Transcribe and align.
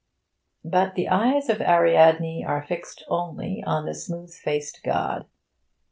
But 0.65 0.95
the 0.95 1.09
eyes 1.09 1.47
of 1.47 1.61
Ariadne 1.61 2.43
are 2.43 2.65
fixed 2.65 3.03
only 3.07 3.63
on 3.67 3.85
the 3.85 3.93
smooth 3.93 4.33
faced 4.33 4.79
god. 4.83 5.27